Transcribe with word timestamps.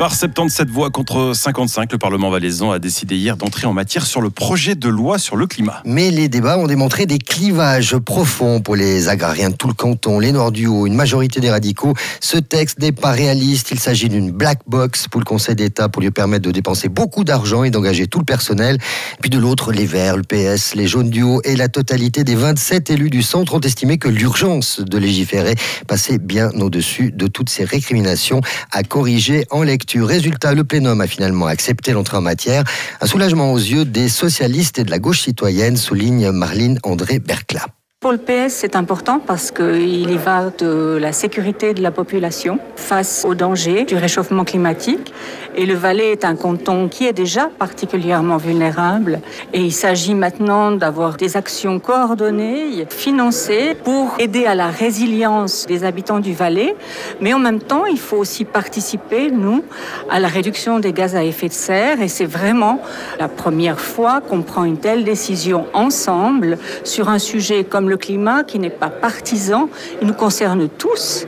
Par 0.00 0.14
77 0.14 0.70
voix 0.70 0.88
contre 0.88 1.32
55, 1.34 1.92
le 1.92 1.98
Parlement 1.98 2.30
valaisan 2.30 2.70
a 2.70 2.78
décidé 2.78 3.16
hier 3.16 3.36
d'entrer 3.36 3.66
en 3.66 3.74
matière 3.74 4.06
sur 4.06 4.22
le 4.22 4.30
projet 4.30 4.74
de 4.74 4.88
loi 4.88 5.18
sur 5.18 5.36
le 5.36 5.46
climat. 5.46 5.82
Mais 5.84 6.10
les 6.10 6.30
débats 6.30 6.56
ont 6.56 6.66
démontré 6.66 7.04
des 7.04 7.18
clivages 7.18 7.98
profonds 7.98 8.62
pour 8.62 8.76
les 8.76 9.10
agrariens 9.10 9.50
de 9.50 9.56
tout 9.56 9.68
le 9.68 9.74
canton, 9.74 10.18
les 10.18 10.32
Noirs 10.32 10.52
du 10.52 10.66
Haut, 10.66 10.86
une 10.86 10.94
majorité 10.94 11.40
des 11.40 11.50
radicaux. 11.50 11.92
Ce 12.20 12.38
texte 12.38 12.78
n'est 12.78 12.92
pas 12.92 13.10
réaliste. 13.10 13.72
Il 13.72 13.78
s'agit 13.78 14.08
d'une 14.08 14.30
black 14.30 14.60
box 14.66 15.06
pour 15.06 15.20
le 15.20 15.26
Conseil 15.26 15.54
d'État 15.54 15.90
pour 15.90 16.00
lui 16.00 16.10
permettre 16.10 16.46
de 16.46 16.50
dépenser 16.50 16.88
beaucoup 16.88 17.22
d'argent 17.22 17.62
et 17.62 17.70
d'engager 17.70 18.06
tout 18.06 18.20
le 18.20 18.24
personnel. 18.24 18.78
Puis 19.20 19.28
de 19.28 19.38
l'autre, 19.38 19.70
les 19.70 19.84
Verts, 19.84 20.16
le 20.16 20.22
PS, 20.22 20.76
les 20.76 20.86
Jaunes 20.86 21.10
du 21.10 21.22
Haut 21.22 21.42
et 21.44 21.56
la 21.56 21.68
totalité 21.68 22.24
des 22.24 22.36
27 22.36 22.88
élus 22.88 23.10
du 23.10 23.22
centre 23.22 23.52
ont 23.52 23.60
estimé 23.60 23.98
que 23.98 24.08
l'urgence 24.08 24.80
de 24.80 24.96
légiférer 24.96 25.56
passait 25.86 26.16
bien 26.16 26.48
au-dessus 26.52 27.12
de 27.12 27.26
toutes 27.26 27.50
ces 27.50 27.64
récriminations 27.64 28.40
à 28.72 28.82
corriger 28.82 29.44
en 29.50 29.62
lecture. 29.62 29.89
Résultat, 29.98 30.54
le 30.54 30.64
plénum 30.64 31.00
a 31.00 31.06
finalement 31.06 31.46
accepté 31.46 31.92
l'entrée 31.92 32.16
en 32.16 32.22
matière. 32.22 32.64
Un 33.00 33.06
soulagement 33.06 33.52
aux 33.52 33.58
yeux 33.58 33.84
des 33.84 34.08
socialistes 34.08 34.78
et 34.78 34.84
de 34.84 34.90
la 34.90 34.98
gauche 34.98 35.22
citoyenne, 35.22 35.76
souligne 35.76 36.30
Marlene 36.30 36.78
André 36.84 37.18
Bercla. 37.18 37.66
Pour 38.00 38.12
le 38.12 38.16
PS, 38.16 38.54
c'est 38.54 38.76
important 38.76 39.18
parce 39.18 39.50
qu'il 39.50 40.10
y 40.10 40.16
va 40.16 40.48
de 40.58 40.96
la 40.98 41.12
sécurité 41.12 41.74
de 41.74 41.82
la 41.82 41.90
population 41.90 42.58
face 42.74 43.26
aux 43.28 43.34
dangers 43.34 43.84
du 43.84 43.94
réchauffement 43.94 44.44
climatique. 44.44 45.12
Et 45.54 45.66
le 45.66 45.74
Valais 45.74 46.12
est 46.12 46.24
un 46.24 46.34
canton 46.34 46.88
qui 46.88 47.06
est 47.06 47.12
déjà 47.12 47.50
particulièrement 47.58 48.38
vulnérable. 48.38 49.20
Et 49.52 49.60
il 49.60 49.72
s'agit 49.72 50.14
maintenant 50.14 50.72
d'avoir 50.72 51.18
des 51.18 51.36
actions 51.36 51.78
coordonnées, 51.78 52.86
financées 52.88 53.76
pour 53.84 54.14
aider 54.18 54.46
à 54.46 54.54
la 54.54 54.68
résilience 54.68 55.66
des 55.66 55.84
habitants 55.84 56.20
du 56.20 56.32
Valais. 56.32 56.74
Mais 57.20 57.34
en 57.34 57.38
même 57.38 57.60
temps, 57.60 57.84
il 57.84 57.98
faut 57.98 58.16
aussi 58.16 58.46
participer, 58.46 59.30
nous, 59.30 59.62
à 60.08 60.20
la 60.20 60.28
réduction 60.28 60.78
des 60.78 60.94
gaz 60.94 61.16
à 61.16 61.22
effet 61.22 61.48
de 61.48 61.52
serre. 61.52 62.00
Et 62.00 62.08
c'est 62.08 62.24
vraiment 62.24 62.80
la 63.18 63.28
première 63.28 63.78
fois 63.78 64.22
qu'on 64.22 64.40
prend 64.40 64.64
une 64.64 64.78
telle 64.78 65.04
décision 65.04 65.66
ensemble 65.74 66.56
sur 66.82 67.10
un 67.10 67.18
sujet 67.18 67.64
comme 67.64 67.89
le 67.90 67.98
climat 67.98 68.44
qui 68.44 68.58
n'est 68.58 68.70
pas 68.70 68.88
partisan, 68.88 69.68
il 70.00 70.06
nous 70.06 70.14
concerne 70.14 70.68
tous. 70.68 71.26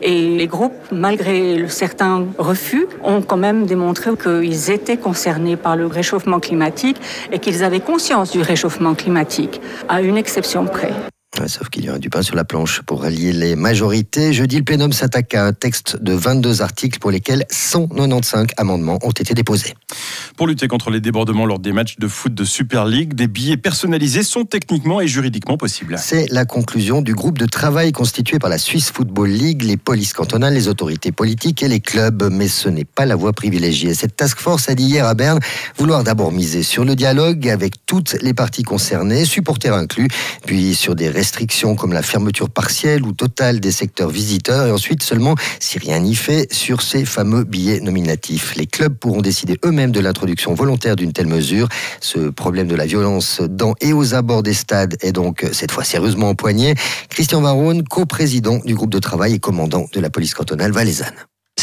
Et 0.00 0.36
les 0.36 0.46
groupes, 0.46 0.74
malgré 0.92 1.66
certains 1.68 2.26
refus, 2.38 2.86
ont 3.02 3.22
quand 3.22 3.36
même 3.36 3.66
démontré 3.66 4.10
qu'ils 4.22 4.70
étaient 4.70 4.96
concernés 4.96 5.56
par 5.56 5.76
le 5.76 5.86
réchauffement 5.86 6.40
climatique 6.40 6.98
et 7.32 7.38
qu'ils 7.38 7.64
avaient 7.64 7.80
conscience 7.80 8.30
du 8.30 8.40
réchauffement 8.40 8.94
climatique, 8.94 9.60
à 9.88 10.02
une 10.02 10.16
exception 10.16 10.66
près 10.66 10.92
sauf 11.46 11.68
qu'il 11.68 11.84
y 11.84 11.90
aura 11.90 11.98
du 11.98 12.10
pain 12.10 12.22
sur 12.22 12.36
la 12.36 12.44
planche 12.44 12.82
pour 12.82 13.02
rallier 13.02 13.32
les 13.32 13.56
majorités. 13.56 14.32
Jeudi, 14.32 14.58
le 14.58 14.64
plénum 14.64 14.92
s'attaque 14.92 15.34
à 15.34 15.44
un 15.44 15.52
texte 15.52 16.02
de 16.02 16.12
22 16.12 16.62
articles 16.62 16.98
pour 16.98 17.10
lesquels 17.10 17.44
195 17.50 18.46
amendements 18.56 18.98
ont 19.02 19.10
été 19.10 19.34
déposés. 19.34 19.74
Pour 20.36 20.46
lutter 20.46 20.68
contre 20.68 20.90
les 20.90 21.00
débordements 21.00 21.46
lors 21.46 21.58
des 21.58 21.72
matchs 21.72 21.96
de 21.98 22.08
foot 22.08 22.34
de 22.34 22.44
Super 22.44 22.86
League, 22.86 23.14
des 23.14 23.26
billets 23.26 23.56
personnalisés 23.56 24.22
sont 24.22 24.44
techniquement 24.44 25.00
et 25.00 25.08
juridiquement 25.08 25.56
possibles. 25.56 25.96
C'est 25.98 26.26
la 26.30 26.44
conclusion 26.44 27.02
du 27.02 27.14
groupe 27.14 27.38
de 27.38 27.46
travail 27.46 27.92
constitué 27.92 28.38
par 28.38 28.50
la 28.50 28.58
Swiss 28.58 28.90
Football 28.90 29.30
League, 29.30 29.62
les 29.62 29.76
polices 29.76 30.12
cantonales, 30.12 30.54
les 30.54 30.68
autorités 30.68 31.12
politiques 31.12 31.62
et 31.62 31.68
les 31.68 31.80
clubs. 31.80 32.28
Mais 32.32 32.48
ce 32.48 32.68
n'est 32.68 32.84
pas 32.84 33.06
la 33.06 33.16
voie 33.16 33.32
privilégiée. 33.32 33.94
Cette 33.94 34.16
task 34.16 34.38
force 34.38 34.68
a 34.68 34.74
dit 34.74 34.84
hier 34.84 35.06
à 35.06 35.14
Berne 35.14 35.40
vouloir 35.76 36.04
d'abord 36.04 36.32
miser 36.32 36.62
sur 36.62 36.84
le 36.84 36.94
dialogue 36.96 37.48
avec 37.48 37.86
toutes 37.86 38.16
les 38.22 38.34
parties 38.34 38.62
concernées, 38.62 39.24
supporters 39.24 39.74
inclus, 39.74 40.08
puis 40.46 40.74
sur 40.74 40.94
des 40.94 41.10
restrictions 41.24 41.74
comme 41.74 41.94
la 41.94 42.02
fermeture 42.02 42.50
partielle 42.50 43.02
ou 43.02 43.12
totale 43.14 43.58
des 43.58 43.70
secteurs 43.70 44.10
visiteurs 44.10 44.66
et 44.66 44.70
ensuite 44.70 45.02
seulement, 45.02 45.36
si 45.58 45.78
rien 45.78 45.98
n'y 45.98 46.14
fait, 46.14 46.52
sur 46.52 46.82
ces 46.82 47.06
fameux 47.06 47.44
billets 47.44 47.80
nominatifs. 47.80 48.54
Les 48.56 48.66
clubs 48.66 48.94
pourront 48.94 49.22
décider 49.22 49.58
eux-mêmes 49.64 49.90
de 49.90 50.00
l'introduction 50.00 50.52
volontaire 50.52 50.96
d'une 50.96 51.14
telle 51.14 51.28
mesure. 51.28 51.66
Ce 52.02 52.28
problème 52.28 52.66
de 52.66 52.74
la 52.74 52.84
violence 52.84 53.40
dans 53.40 53.74
et 53.80 53.94
aux 53.94 54.12
abords 54.12 54.42
des 54.42 54.52
stades 54.52 54.98
est 55.00 55.12
donc 55.12 55.46
cette 55.52 55.70
fois 55.70 55.82
sérieusement 55.82 56.28
empoigné. 56.28 56.74
Christian 57.08 57.40
Varone, 57.40 57.84
co-président 57.84 58.58
du 58.62 58.74
groupe 58.74 58.90
de 58.90 58.98
travail 58.98 59.32
et 59.32 59.38
commandant 59.38 59.86
de 59.94 60.00
la 60.00 60.10
police 60.10 60.34
cantonale 60.34 60.72
valaisanne. 60.72 61.14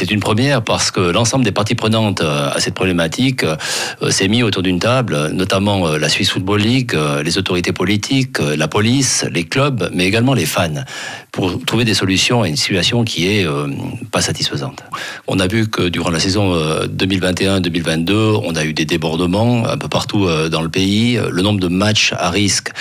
C'est 0.02 0.10
une 0.10 0.20
première 0.20 0.64
parce 0.64 0.90
que 0.90 1.00
l'ensemble 1.00 1.46
des 1.46 1.52
parties 1.52 1.76
prenantes 1.76 2.22
euh, 2.22 2.50
à 2.50 2.60
cette 2.60 2.74
problématique 2.74 3.44
euh, 3.44 4.10
s'est 4.10 4.28
mis 4.28 4.42
autour 4.42 4.64
d'une 4.64 4.80
table, 4.80 5.30
notamment 5.32 5.90
euh, 5.90 6.00
la 6.00 6.10
Swiss 6.10 6.32
Football 6.32 6.62
League, 6.62 6.98
les 7.24 7.38
autorités 7.38 7.72
politiques, 7.72 8.40
la 8.40 8.68
police, 8.68 9.28
les 9.32 9.44
clubs, 9.44 9.92
mais 9.94 10.08
également 10.08 10.34
les 10.34 10.48
fans, 10.48 10.84
pour 11.32 11.64
trouver 11.66 11.86
des 11.86 11.94
solutions 11.94 12.42
à 12.42 12.48
une 12.48 12.56
situation 12.56 13.04
qui 13.04 13.28
est 13.28 13.46
pas 14.12 14.22
satisfaisante. 14.22 14.84
On 15.28 15.40
a 15.40 15.46
vu 15.46 15.70
que 15.70 15.84
durant 15.88 16.10
la 16.10 16.20
saison 16.20 16.56
2021-2022, 16.88 18.42
on 18.44 18.56
a 18.56 18.66
eu 18.66 18.74
des 18.74 18.86
débordements 18.86 19.68
un 19.68 19.78
peu 19.78 19.88
partout 19.88 20.28
dans 20.50 20.62
le 20.62 20.70
pays. 20.70 21.20
Le 21.30 21.42
nombre 21.42 21.60
de 21.60 21.68
matchs 21.68 22.14
à 22.18 22.32
risque 22.32 22.72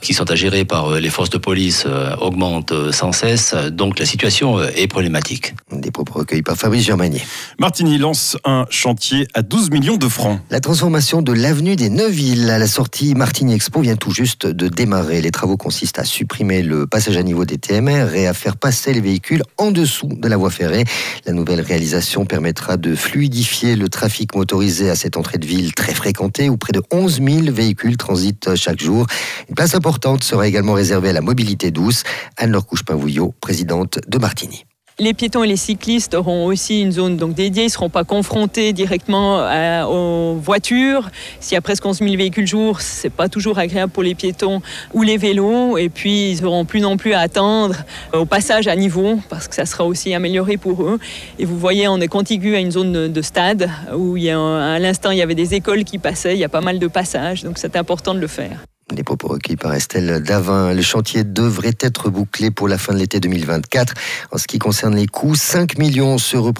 qui 0.00 0.14
sont 0.14 0.30
à 0.30 0.34
gérer 0.34 0.64
par 0.64 0.92
les 0.92 1.10
forces 1.10 1.30
de 1.30 1.38
police 1.38 1.86
augmente 2.20 2.72
sans 2.90 3.12
cesse. 3.12 3.54
Donc 3.70 3.98
la 3.98 4.06
situation 4.06 4.62
est 4.62 4.86
problématique. 4.86 5.54
Des 5.72 5.90
propos 5.90 6.20
recueillis 6.20 6.42
par 6.42 6.56
Fabrice 6.56 6.69
Germanier. 6.78 7.22
Martini 7.58 7.98
lance 7.98 8.36
un 8.44 8.64
chantier 8.70 9.26
à 9.34 9.42
12 9.42 9.70
millions 9.70 9.96
de 9.96 10.08
francs. 10.08 10.40
La 10.50 10.60
transformation 10.60 11.22
de 11.22 11.32
l'avenue 11.32 11.74
des 11.74 11.90
Neuville 11.90 12.48
à 12.50 12.58
la 12.58 12.66
sortie 12.66 13.14
Martini 13.14 13.54
Expo 13.54 13.80
vient 13.80 13.96
tout 13.96 14.12
juste 14.12 14.46
de 14.46 14.68
démarrer. 14.68 15.20
Les 15.20 15.30
travaux 15.30 15.56
consistent 15.56 15.98
à 15.98 16.04
supprimer 16.04 16.62
le 16.62 16.86
passage 16.86 17.16
à 17.16 17.22
niveau 17.22 17.44
des 17.44 17.58
TMR 17.58 18.14
et 18.14 18.26
à 18.26 18.34
faire 18.34 18.56
passer 18.56 18.92
les 18.92 19.00
véhicules 19.00 19.42
en 19.58 19.72
dessous 19.72 20.08
de 20.08 20.28
la 20.28 20.36
voie 20.36 20.50
ferrée. 20.50 20.84
La 21.26 21.32
nouvelle 21.32 21.60
réalisation 21.60 22.24
permettra 22.24 22.76
de 22.76 22.94
fluidifier 22.94 23.74
le 23.74 23.88
trafic 23.88 24.34
motorisé 24.34 24.90
à 24.90 24.94
cette 24.94 25.16
entrée 25.16 25.38
de 25.38 25.46
ville 25.46 25.74
très 25.74 25.94
fréquentée 25.94 26.48
où 26.48 26.56
près 26.56 26.72
de 26.72 26.82
11 26.92 27.20
000 27.22 27.52
véhicules 27.52 27.96
transitent 27.96 28.54
chaque 28.54 28.80
jour. 28.80 29.06
Une 29.48 29.54
place 29.54 29.74
importante 29.74 30.22
sera 30.22 30.46
également 30.46 30.74
réservée 30.74 31.08
à 31.08 31.12
la 31.12 31.20
mobilité 31.20 31.70
douce. 31.70 32.04
Anne-Laure 32.36 32.66
Couche-Pinvouillot, 32.66 33.34
présidente 33.40 33.98
de 34.06 34.18
Martini. 34.18 34.64
Les 35.02 35.14
piétons 35.14 35.42
et 35.42 35.46
les 35.48 35.56
cyclistes 35.56 36.12
auront 36.12 36.44
aussi 36.44 36.82
une 36.82 36.92
zone 36.92 37.16
donc 37.16 37.32
dédiée, 37.32 37.62
ils 37.62 37.66
ne 37.68 37.70
seront 37.70 37.88
pas 37.88 38.04
confrontés 38.04 38.74
directement 38.74 39.40
aux 39.88 40.34
voitures. 40.34 41.08
S'il 41.40 41.54
y 41.54 41.56
a 41.56 41.62
presque 41.62 41.86
11 41.86 42.00
000 42.00 42.16
véhicules 42.16 42.46
jour, 42.46 42.82
c'est 42.82 43.08
pas 43.08 43.30
toujours 43.30 43.58
agréable 43.58 43.90
pour 43.90 44.02
les 44.02 44.14
piétons 44.14 44.60
ou 44.92 45.02
les 45.02 45.16
vélos. 45.16 45.78
Et 45.78 45.88
puis, 45.88 46.32
ils 46.32 46.42
n'auront 46.42 46.66
plus 46.66 46.82
non 46.82 46.98
plus 46.98 47.14
à 47.14 47.20
attendre 47.20 47.76
au 48.12 48.26
passage 48.26 48.68
à 48.68 48.76
niveau, 48.76 49.18
parce 49.30 49.48
que 49.48 49.54
ça 49.54 49.64
sera 49.64 49.86
aussi 49.86 50.12
amélioré 50.12 50.58
pour 50.58 50.82
eux. 50.82 50.98
Et 51.38 51.46
vous 51.46 51.58
voyez, 51.58 51.88
on 51.88 51.98
est 51.98 52.08
contigu 52.08 52.54
à 52.54 52.58
une 52.58 52.70
zone 52.70 53.08
de 53.10 53.22
stade 53.22 53.70
où 53.96 54.18
il 54.18 54.24
y 54.24 54.30
a, 54.30 54.38
à 54.38 54.78
l'instant, 54.78 55.12
il 55.12 55.16
y 55.16 55.22
avait 55.22 55.34
des 55.34 55.54
écoles 55.54 55.84
qui 55.84 55.96
passaient, 55.96 56.34
il 56.34 56.40
y 56.40 56.44
a 56.44 56.50
pas 56.50 56.60
mal 56.60 56.78
de 56.78 56.86
passages, 56.88 57.42
donc 57.42 57.56
c'est 57.56 57.74
important 57.74 58.12
de 58.12 58.20
le 58.20 58.26
faire. 58.26 58.58
Les 59.00 59.04
propos 59.04 59.28
recueillis 59.28 59.56
par 59.56 59.72
Estelle 59.72 60.22
Davin. 60.22 60.74
Le 60.74 60.82
chantier 60.82 61.24
devrait 61.24 61.78
être 61.80 62.10
bouclé 62.10 62.50
pour 62.50 62.68
la 62.68 62.76
fin 62.76 62.92
de 62.92 62.98
l'été 62.98 63.18
2024. 63.18 63.94
En 64.30 64.36
ce 64.36 64.46
qui 64.46 64.58
concerne 64.58 64.94
les 64.94 65.06
coûts, 65.06 65.34
5 65.34 65.78
millions 65.78 66.18
seront 66.18 66.52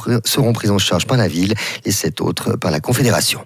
pris 0.55 0.71
en 0.71 0.79
charge 0.79 1.07
par 1.07 1.19
la 1.19 1.29
ville 1.29 1.53
et 1.85 1.93
7 1.93 2.23
autres 2.23 2.57
par 2.57 2.71
la 2.71 2.81
Confédération. 2.81 3.45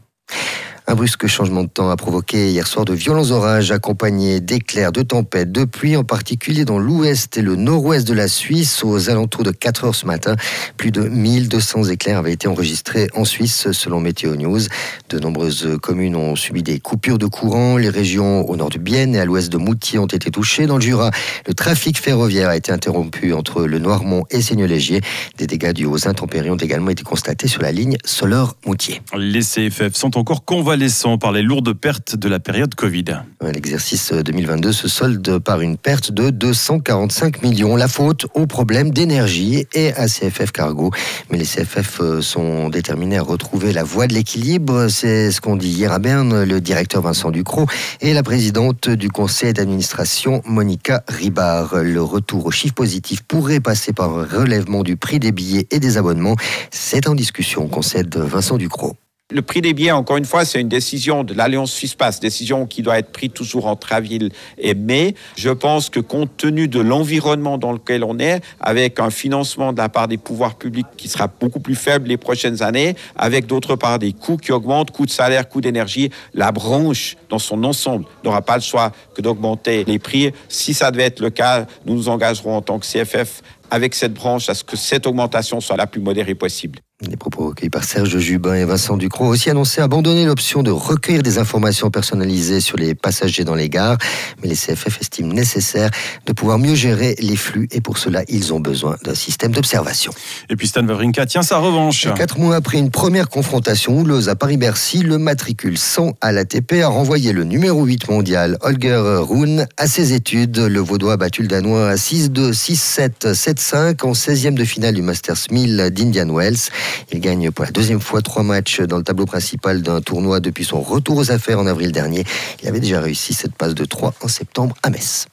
Un 0.87 0.97
brusque 0.97 1.27
changement 1.27 1.63
de 1.63 1.69
temps 1.69 1.89
a 1.89 1.97
provoqué 1.97 2.51
hier 2.51 2.67
soir 2.67 2.85
de 2.85 2.93
violents 2.93 3.31
orages 3.31 3.73
accompagnés 3.73 4.43
d'éclairs, 4.43 4.93
de 4.93 5.01
tempêtes, 5.01 5.51
de 5.51 5.65
pluie, 5.65 5.97
en 5.97 6.05
particulier 6.05 6.67
dans 6.67 6.79
l'ouest 6.79 7.39
et 7.39 7.43
le 7.43 7.57
nord-ouest 7.57 8.07
de 8.07 8.13
la 8.13 8.29
Suisse 8.29 8.85
aux 8.85 9.09
alentours 9.09 9.45
de 9.45 9.51
4 9.51 9.85
heures 9.85 9.95
ce 9.95 10.05
matin. 10.05 10.37
Plus 10.77 10.91
de 10.91 11.01
1200 11.09 11.85
éclairs 11.85 12.19
avaient 12.19 12.35
été 12.35 12.49
enregistrés 12.49 13.09
en 13.15 13.25
Suisse 13.25 13.73
selon 13.73 13.99
Météo 13.99 14.37
News. 14.37 14.61
De 15.09 15.19
nombreuses 15.19 15.79
communes 15.81 16.17
ont 16.17 16.37
subi 16.37 16.63
des 16.63 16.81
coupures 16.81 17.17
de 17.17 17.27
courant. 17.27 17.79
Les 17.79 17.89
régions 17.89 18.47
au 18.47 18.55
nord 18.55 18.69
de 18.69 18.79
Bienne 18.79 19.15
et 19.15 19.21
à 19.21 19.25
l'ouest 19.25 19.51
de 19.51 19.57
Moutier 19.57 19.99
ont 19.99 20.07
été 20.07 20.31
touchées. 20.31 20.67
Dans 20.67 20.77
le 20.77 20.83
Jura, 20.83 21.11
le 21.47 21.55
trafic 21.55 21.99
ferroviaire 21.99 22.51
a 22.51 22.59
été 22.59 22.73
interrompu 22.73 23.33
entre 23.33 23.65
le 23.65 23.79
Noirmont 23.79 24.25
et 24.31 24.43
Seigneur-Légier. 24.43 25.01
Des 25.39 25.47
dégâts 25.47 25.73
dus 25.73 25.87
aux 25.87 26.07
intempéries 26.09 26.51
ont 26.51 26.57
également 26.57 26.91
été 26.91 27.05
constatés 27.05 27.49
sur 27.49 27.63
la 27.63 27.73
ligne 27.73 27.97
Soleure-Moutier. 28.05 29.01
Les 29.17 29.41
CFF 29.41 29.95
sont 29.95 30.19
encore 30.19 30.45
convaincus 30.45 30.74
par 31.21 31.31
les 31.31 31.43
lourdes 31.43 31.73
pertes 31.73 32.17
de 32.17 32.29
la 32.29 32.41
période 32.41 32.75
Covid. 32.75 33.05
L'exercice 33.41 34.13
2022 34.13 34.73
se 34.73 34.89
solde 34.89 35.39
par 35.39 35.61
une 35.61 35.77
perte 35.77 36.11
de 36.11 36.31
245 36.31 37.45
millions. 37.45 37.77
La 37.77 37.87
faute 37.87 38.27
au 38.35 38.47
problème 38.47 38.91
d'énergie 38.91 39.67
et 39.73 39.93
à 39.93 40.09
CFF 40.09 40.51
Cargo. 40.51 40.91
Mais 41.31 41.39
les 41.39 41.45
CFF 41.45 42.01
euh, 42.01 42.21
sont 42.21 42.71
déterminés 42.71 43.19
à 43.19 43.23
retrouver 43.23 43.73
la 43.73 43.85
voie 43.85 44.09
de 44.09 44.15
l'équilibre. 44.15 44.89
C'est 44.89 45.31
ce 45.31 45.41
qu'on 45.41 45.55
dit 45.55 45.69
hier 45.69 45.93
à 45.93 46.01
Berne, 46.01 46.43
le 46.43 46.61
directeur 46.61 47.03
Vincent 47.03 47.31
Ducrot 47.31 47.67
et 48.01 48.13
la 48.13 48.25
présidente 48.25 48.89
du 48.89 49.11
conseil 49.11 49.53
d'administration 49.53 50.43
Monica 50.45 51.05
Ribard. 51.07 51.77
Le 51.85 52.03
retour 52.03 52.47
au 52.47 52.51
chiffre 52.51 52.75
positif 52.75 53.23
pourrait 53.23 53.61
passer 53.61 53.93
par 53.93 54.19
un 54.19 54.25
relèvement 54.25 54.83
du 54.83 54.97
prix 54.97 55.21
des 55.21 55.31
billets 55.31 55.69
et 55.71 55.79
des 55.79 55.99
abonnements. 55.99 56.35
C'est 56.73 57.07
en 57.07 57.15
discussion, 57.15 57.69
concède 57.69 58.17
Vincent 58.17 58.59
Ducrot. 58.59 58.97
Le 59.33 59.41
prix 59.41 59.63
des 59.63 59.73
billets, 59.73 59.91
encore 59.91 60.19
une 60.19 60.27
fois, 60.27 60.45
c'est 60.45 60.61
une 60.61 60.69
décision 60.69 61.25
de 61.25 61.33
l'Alliance 61.33 61.73
Suisse-Pass, 61.73 62.21
décision 62.21 62.67
qui 62.67 62.83
doit 62.83 62.99
être 62.99 63.11
prise 63.11 63.31
toujours 63.31 63.67
entre 63.67 63.95
avril 63.95 64.31
et 64.59 64.75
mai. 64.75 65.15
Je 65.35 65.49
pense 65.49 65.89
que 65.89 65.99
compte 65.99 66.37
tenu 66.37 66.69
de 66.69 66.79
l'environnement 66.79 67.57
dans 67.57 67.73
lequel 67.73 68.05
on 68.05 68.19
est, 68.19 68.43
avec 68.61 69.01
un 69.01 69.09
financement 69.09 69.73
de 69.73 69.79
la 69.79 69.89
part 69.89 70.09
des 70.09 70.19
pouvoirs 70.19 70.57
publics 70.57 70.87
qui 70.99 71.09
sera 71.09 71.27
beaucoup 71.27 71.59
plus 71.59 71.75
faible 71.75 72.09
les 72.09 72.19
prochaines 72.19 72.63
années, 72.63 72.97
avec 73.17 73.47
d'autre 73.47 73.77
part 73.77 73.99
des 73.99 74.13
coûts 74.13 74.37
qui 74.37 74.53
augmentent, 74.53 74.91
coûts 74.91 75.07
de 75.07 75.11
salaire, 75.11 75.49
coûts 75.49 75.63
d'énergie, 75.63 76.11
la 76.35 76.53
branche 76.53 77.17
dans 77.31 77.39
son 77.39 77.65
ensemble 77.65 78.05
n'aura 78.25 78.43
pas 78.43 78.57
le 78.57 78.63
choix 78.63 78.93
que 79.15 79.23
d'augmenter 79.23 79.85
les 79.85 79.99
prix. 79.99 80.33
Si 80.51 80.75
ça 80.75 80.91
devait 80.91 81.05
être 81.05 81.21
le 81.21 81.31
cas, 81.31 81.65
nous 81.87 81.95
nous 81.95 82.09
engagerons 82.11 82.59
en 82.59 82.61
tant 82.61 82.79
que 82.79 82.87
CFF 82.87 83.41
avec 83.71 83.95
cette 83.95 84.13
branche 84.13 84.51
à 84.51 84.55
ce 84.55 84.65
que 84.65 84.77
cette 84.77 85.07
augmentation 85.07 85.61
soit 85.61 85.79
la 85.79 85.87
plus 85.87 86.03
modérée 86.03 86.35
possible. 86.35 86.79
Les 87.11 87.17
propos 87.17 87.49
recueillis 87.49 87.71
par 87.71 87.83
Serge 87.83 88.19
Jubin 88.19 88.55
et 88.55 88.65
Vincent 88.65 88.97
Ducrot 88.97 89.25
ont 89.25 89.29
aussi 89.31 89.51
annoncé 89.51 89.81
abandonner 89.81 90.25
l'option 90.27 90.63
de 90.63 90.71
recueillir 90.71 91.25
des 91.25 91.39
informations 91.39 91.91
personnalisées 91.91 92.61
sur 92.61 92.77
les 92.77 92.95
passagers 92.95 93.43
dans 93.43 93.57
les 93.57 93.69
gares, 93.69 93.99
mais 94.41 94.49
les 94.49 94.55
CFF 94.55 95.01
estiment 95.01 95.33
nécessaire 95.33 95.91
de 96.25 96.33
pouvoir 96.33 96.59
mieux 96.61 96.77
gérer 96.77 97.17
les 97.19 97.35
flux 97.35 97.67
et 97.73 97.81
pour 97.81 97.99
cela, 97.99 98.23
ils 98.29 98.55
ont 98.55 98.61
besoin 98.61 98.97
d'un 99.03 99.17
système 99.17 99.51
d'observation. 99.51 100.13
Et 100.49 100.55
puis 100.55 100.69
Stan 100.69 100.87
Wawrinka 100.87 101.27
tient 101.27 101.43
sa 101.43 101.59
revanche. 101.59 102.07
Quatre 102.15 102.39
mois 102.39 102.55
après 102.55 102.79
une 102.79 102.91
première 102.91 103.29
confrontation 103.29 103.99
houleuse 103.99 104.29
à 104.29 104.37
Paris-Bercy, 104.37 104.99
le 104.99 105.19
matricule 105.19 105.77
100 105.77 106.15
à 106.21 106.31
l'ATP 106.31 106.75
a 106.85 106.89
renvoyé 106.89 107.33
le 107.33 107.43
numéro 107.43 107.85
8 107.85 108.09
mondial 108.09 108.57
Holger 108.61 109.21
Rune 109.29 109.67
à 109.77 109.89
ses 109.89 110.13
études. 110.13 110.59
Le 110.59 110.79
Vaudois 110.79 111.15
a 111.15 111.17
battu 111.17 111.43
le 111.43 111.49
Danois 111.49 111.91
à 111.91 111.97
6-2, 111.97 112.53
6-7, 112.53 113.33
7-5 113.33 114.07
en 114.07 114.13
16e 114.13 114.55
de 114.55 114.65
finale 114.65 114.95
du 114.95 115.03
Masters 115.03 115.49
1000 115.51 115.91
d'Indian 115.93 116.29
Wells. 116.29 116.71
Il 117.13 117.21
gagne 117.21 117.51
pour 117.51 117.65
la 117.65 117.71
deuxième 117.71 118.01
fois 118.01 118.23
trois 118.23 118.43
matchs 118.43 118.81
dans 118.81 118.97
le 118.97 119.05
tableau 119.05 119.27
principal 119.27 119.83
d'un 119.83 120.01
tournoi 120.01 120.41
depuis 120.41 120.65
son 120.65 120.81
retour 120.81 121.19
aux 121.19 121.31
affaires 121.31 121.59
en 121.59 121.67
avril 121.67 121.93
dernier. 121.93 122.25
Il 122.63 122.69
avait 122.69 122.81
déjà 122.81 123.01
réussi 123.01 123.35
cette 123.35 123.55
passe 123.55 123.75
de 123.75 123.85
3 123.85 124.15
en 124.23 124.29
septembre 124.29 124.77
à 124.83 124.91
Metz. 124.91 125.27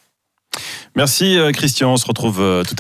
Merci 0.96 1.38
euh, 1.38 1.52
Christian, 1.52 1.94
on 1.94 1.98
se 1.98 2.06
retrouve 2.06 2.42
euh, 2.42 2.64
tout 2.64 2.76
à 2.78 2.78
l'heure. 2.78 2.80